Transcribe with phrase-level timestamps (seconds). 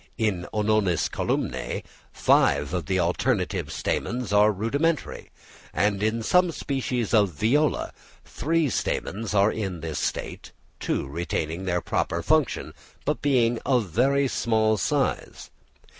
[0.17, 5.29] In Ononis columnæ five of the alternate stamens are rudimentary;
[5.75, 7.93] and in some species of Viola
[8.25, 12.73] three stamens are in this state, two retaining their proper function,
[13.05, 15.51] but being of very small size.